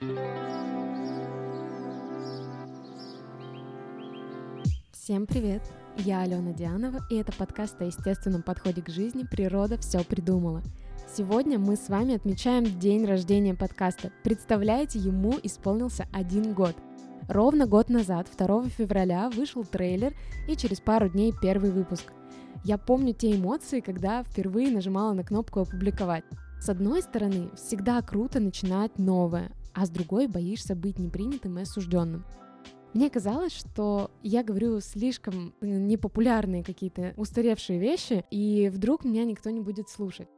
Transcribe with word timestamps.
Всем 0.00 0.16
привет! 5.26 5.60
Я 5.98 6.22
Алена 6.22 6.54
Дианова, 6.54 7.00
и 7.10 7.16
это 7.16 7.32
подкаст 7.32 7.82
о 7.82 7.84
естественном 7.84 8.42
подходе 8.42 8.80
к 8.80 8.88
жизни 8.88 9.26
«Природа 9.30 9.76
все 9.76 10.02
придумала». 10.02 10.62
Сегодня 11.14 11.58
мы 11.58 11.76
с 11.76 11.90
вами 11.90 12.14
отмечаем 12.14 12.64
день 12.78 13.04
рождения 13.04 13.54
подкаста. 13.54 14.10
Представляете, 14.24 14.98
ему 14.98 15.34
исполнился 15.42 16.06
один 16.14 16.54
год. 16.54 16.74
Ровно 17.28 17.66
год 17.66 17.90
назад, 17.90 18.26
2 18.38 18.70
февраля, 18.70 19.28
вышел 19.28 19.66
трейлер 19.66 20.14
и 20.48 20.56
через 20.56 20.80
пару 20.80 21.10
дней 21.10 21.34
первый 21.42 21.72
выпуск. 21.72 22.10
Я 22.64 22.78
помню 22.78 23.12
те 23.12 23.36
эмоции, 23.36 23.80
когда 23.80 24.22
впервые 24.22 24.70
нажимала 24.70 25.12
на 25.12 25.24
кнопку 25.24 25.60
«Опубликовать». 25.60 26.24
С 26.58 26.70
одной 26.70 27.02
стороны, 27.02 27.50
всегда 27.54 28.00
круто 28.00 28.40
начинать 28.40 28.98
новое, 28.98 29.50
а 29.74 29.86
с 29.86 29.90
другой 29.90 30.26
боишься 30.26 30.74
быть 30.74 30.98
непринятым 30.98 31.58
и 31.58 31.62
осужденным. 31.62 32.24
Мне 32.92 33.08
казалось, 33.08 33.52
что 33.52 34.10
я 34.22 34.42
говорю 34.42 34.80
слишком 34.80 35.54
э, 35.60 35.66
непопулярные 35.66 36.64
какие-то 36.64 37.14
устаревшие 37.16 37.78
вещи, 37.78 38.24
и 38.30 38.68
вдруг 38.68 39.04
меня 39.04 39.24
никто 39.24 39.50
не 39.50 39.60
будет 39.60 39.88
слушать. 39.88 40.28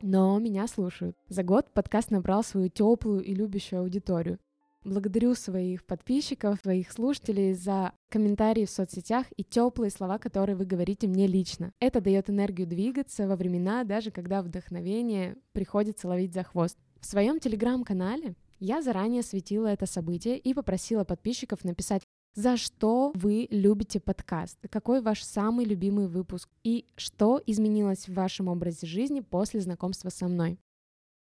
Но 0.00 0.38
меня 0.38 0.68
слушают. 0.68 1.16
За 1.28 1.42
год 1.42 1.72
подкаст 1.72 2.10
набрал 2.10 2.44
свою 2.44 2.68
теплую 2.68 3.24
и 3.24 3.34
любящую 3.34 3.80
аудиторию. 3.80 4.38
Благодарю 4.84 5.34
своих 5.34 5.84
подписчиков, 5.84 6.58
своих 6.60 6.90
слушателей 6.90 7.52
за 7.52 7.92
комментарии 8.08 8.64
в 8.64 8.70
соцсетях 8.70 9.26
и 9.36 9.44
теплые 9.44 9.90
слова, 9.90 10.18
которые 10.18 10.56
вы 10.56 10.64
говорите 10.64 11.06
мне 11.06 11.28
лично. 11.28 11.72
Это 11.78 12.00
дает 12.00 12.30
энергию 12.30 12.66
двигаться 12.66 13.28
во 13.28 13.36
времена, 13.36 13.84
даже 13.84 14.10
когда 14.10 14.42
вдохновение 14.42 15.36
приходится 15.52 16.08
ловить 16.08 16.34
за 16.34 16.42
хвост. 16.42 16.76
В 17.00 17.06
своем 17.06 17.38
телеграм-канале 17.38 18.34
я 18.62 18.80
заранее 18.80 19.22
светила 19.22 19.66
это 19.66 19.86
событие 19.86 20.38
и 20.38 20.54
попросила 20.54 21.02
подписчиков 21.02 21.64
написать 21.64 22.02
за 22.34 22.56
что 22.56 23.10
вы 23.16 23.48
любите 23.50 23.98
подкаст? 23.98 24.56
Какой 24.70 25.02
ваш 25.02 25.24
самый 25.24 25.66
любимый 25.66 26.06
выпуск? 26.06 26.48
И 26.62 26.86
что 26.96 27.42
изменилось 27.44 28.06
в 28.06 28.14
вашем 28.14 28.46
образе 28.46 28.86
жизни 28.86 29.18
после 29.18 29.60
знакомства 29.60 30.10
со 30.10 30.28
мной? 30.28 30.60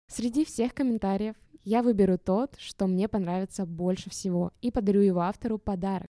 Среди 0.09 0.45
всех 0.45 0.75
комментариев 0.75 1.37
я 1.63 1.85
выберу 1.85 2.19
тот, 2.19 2.57
что 2.59 2.89
мне 2.89 3.09
понравится 3.09 3.67
больше 3.67 4.11
всего, 4.11 4.53
и 4.61 4.73
подарю 4.73 5.01
его 5.01 5.21
автору 5.21 5.59
подарок. 5.59 6.09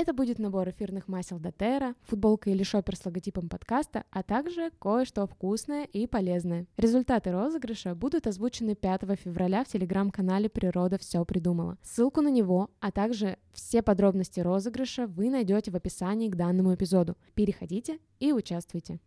Это 0.00 0.14
будет 0.14 0.38
набор 0.38 0.66
эфирных 0.70 1.08
масел 1.08 1.38
Дотера, 1.38 1.94
футболка 2.04 2.48
или 2.48 2.62
шопер 2.62 2.96
с 2.96 3.04
логотипом 3.04 3.50
подкаста, 3.50 4.04
а 4.10 4.22
также 4.22 4.70
кое-что 4.80 5.26
вкусное 5.26 5.84
и 5.84 6.06
полезное. 6.06 6.64
Результаты 6.78 7.30
розыгрыша 7.32 7.94
будут 7.94 8.26
озвучены 8.26 8.74
5 8.74 9.02
февраля 9.22 9.62
в 9.62 9.68
телеграм-канале 9.68 10.48
«Природа 10.48 10.96
все 10.96 11.22
придумала». 11.26 11.76
Ссылку 11.82 12.22
на 12.22 12.28
него, 12.28 12.70
а 12.80 12.90
также 12.92 13.36
все 13.52 13.82
подробности 13.82 14.40
розыгрыша 14.40 15.06
вы 15.06 15.28
найдете 15.28 15.70
в 15.70 15.76
описании 15.76 16.30
к 16.30 16.36
данному 16.36 16.74
эпизоду. 16.74 17.18
Переходите 17.34 17.98
и 18.20 18.32
участвуйте. 18.32 19.00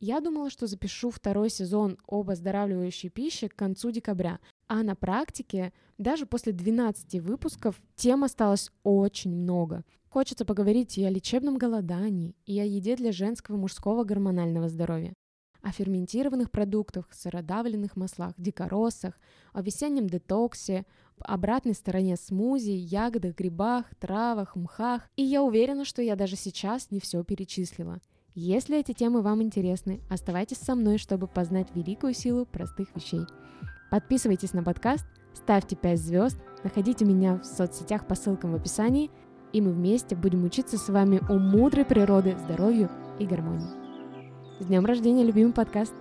Я 0.00 0.20
думала, 0.20 0.48
что 0.48 0.66
запишу 0.66 1.10
второй 1.10 1.50
сезон 1.50 1.98
об 2.06 2.30
оздоравливающей 2.30 3.10
пище 3.10 3.48
к 3.48 3.54
концу 3.54 3.90
декабря, 3.90 4.38
а 4.68 4.82
на 4.82 4.94
практике 4.94 5.72
даже 5.96 6.26
после 6.26 6.52
12 6.52 7.20
выпусков 7.20 7.80
тем 7.96 8.22
осталось 8.22 8.70
очень 8.84 9.34
много. 9.34 9.84
Хочется 10.08 10.44
поговорить 10.44 10.96
и 10.98 11.04
о 11.04 11.10
лечебном 11.10 11.58
голодании, 11.58 12.36
и 12.46 12.58
о 12.60 12.64
еде 12.64 12.96
для 12.96 13.12
женского 13.12 13.56
и 13.56 13.58
мужского 13.58 14.04
гормонального 14.04 14.68
здоровья, 14.68 15.12
о 15.62 15.72
ферментированных 15.72 16.50
продуктах, 16.50 17.08
сыродавленных 17.12 17.96
маслах, 17.96 18.34
дикоросах, 18.36 19.18
о 19.52 19.62
весеннем 19.62 20.08
детоксе, 20.08 20.86
обратной 21.18 21.74
стороне 21.74 22.16
смузи, 22.16 22.70
ягодах, 22.70 23.36
грибах, 23.36 23.86
травах, 23.98 24.54
мхах. 24.54 25.08
И 25.16 25.22
я 25.22 25.42
уверена, 25.42 25.84
что 25.84 26.00
я 26.00 26.14
даже 26.14 26.36
сейчас 26.36 26.90
не 26.90 27.00
все 27.00 27.22
перечислила. 27.24 28.00
Если 28.34 28.78
эти 28.78 28.92
темы 28.92 29.20
вам 29.20 29.42
интересны, 29.42 30.00
оставайтесь 30.08 30.58
со 30.58 30.74
мной, 30.74 30.98
чтобы 30.98 31.26
познать 31.26 31.74
великую 31.74 32.14
силу 32.14 32.46
простых 32.46 32.94
вещей. 32.94 33.22
Подписывайтесь 33.90 34.52
на 34.52 34.62
подкаст, 34.62 35.06
ставьте 35.34 35.74
5 35.74 35.98
звезд, 35.98 36.38
находите 36.62 37.04
меня 37.04 37.36
в 37.36 37.44
соцсетях 37.44 38.06
по 38.06 38.14
ссылкам 38.14 38.52
в 38.52 38.56
описании, 38.56 39.10
и 39.52 39.62
мы 39.62 39.72
вместе 39.72 40.14
будем 40.14 40.44
учиться 40.44 40.76
с 40.76 40.88
вами 40.88 41.22
у 41.28 41.38
мудрой 41.38 41.86
природы, 41.86 42.36
здоровью 42.38 42.90
и 43.18 43.26
гармонии. 43.26 43.70
С 44.60 44.66
днем 44.66 44.84
рождения, 44.84 45.24
любимый 45.24 45.52
подкаст! 45.52 45.94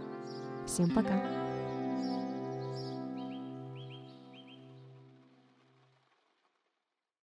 Всем 0.66 0.90
пока! 0.90 1.37